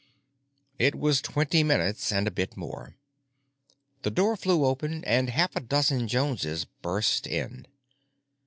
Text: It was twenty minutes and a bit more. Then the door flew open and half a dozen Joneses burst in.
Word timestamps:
It 0.79 0.95
was 0.95 1.21
twenty 1.21 1.61
minutes 1.61 2.11
and 2.11 2.25
a 2.27 2.31
bit 2.31 2.57
more. 2.57 2.95
Then 3.67 3.99
the 4.01 4.09
door 4.09 4.35
flew 4.35 4.65
open 4.65 5.03
and 5.03 5.29
half 5.29 5.55
a 5.55 5.59
dozen 5.61 6.07
Joneses 6.07 6.65
burst 6.81 7.27
in. 7.27 7.67